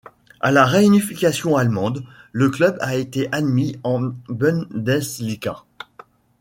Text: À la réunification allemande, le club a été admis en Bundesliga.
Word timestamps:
À 0.39 0.49
la 0.49 0.65
réunification 0.65 1.57
allemande, 1.57 2.03
le 2.31 2.49
club 2.49 2.75
a 2.81 2.95
été 2.95 3.29
admis 3.31 3.77
en 3.83 4.01
Bundesliga. 4.29 5.57